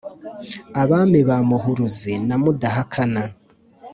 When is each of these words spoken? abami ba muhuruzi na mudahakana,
abami 0.81 1.19
ba 1.27 1.37
muhuruzi 1.49 2.13
na 2.27 2.35
mudahakana, 2.41 3.21